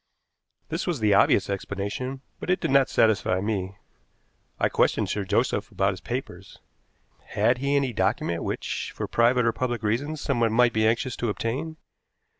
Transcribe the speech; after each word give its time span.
This 0.69 0.87
was 0.87 0.99
the 0.99 1.13
obvious 1.13 1.47
explanation, 1.47 2.21
but 2.39 2.49
it 2.49 2.59
did 2.59 2.71
not 2.71 2.89
satisfy 2.89 3.39
me. 3.39 3.77
I 4.59 4.67
questioned 4.67 5.09
Sir 5.09 5.23
Joseph 5.25 5.69
about 5.69 5.91
his 5.93 6.01
papers. 6.01 6.57
Had 7.25 7.59
he 7.59 7.75
any 7.75 7.93
document 7.93 8.41
which, 8.41 8.91
for 8.95 9.05
private 9.07 9.45
or 9.45 9.53
public 9.53 9.83
reasons, 9.83 10.19
someone 10.19 10.53
might 10.53 10.73
be 10.73 10.87
anxious 10.87 11.15
to 11.17 11.29
obtain? 11.29 11.77